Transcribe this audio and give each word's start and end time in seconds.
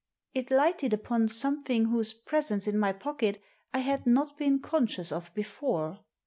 It 0.33 0.49
lighted 0.49 0.93
upon 0.93 1.27
something 1.27 1.85
whose 1.85 2.11
presence 2.11 2.67
in 2.67 2.75
my 2.79 2.91
pocket 2.91 3.39
I 3.71 3.81
had 3.85 4.07
not 4.07 4.35
been 4.35 4.57
conscious 4.57 5.11
of 5.11 5.31
before. 5.35 5.99